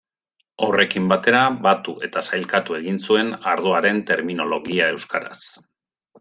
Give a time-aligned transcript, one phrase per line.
[0.67, 5.39] Horrekin batera, batu eta sailkatu egin zuen ardoaren terminologia euskaraz.